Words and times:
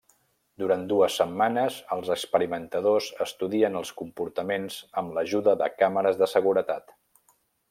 Durant 0.61 0.85
dues 0.91 1.17
setmanes, 1.21 1.77
els 1.95 2.09
experimentadors 2.15 3.11
estudien 3.27 3.77
els 3.83 3.93
comportaments 4.03 4.79
amb 5.03 5.15
l'ajuda 5.19 5.57
de 5.65 5.73
càmeres 5.83 6.23
de 6.25 6.35
seguretat. 6.37 6.99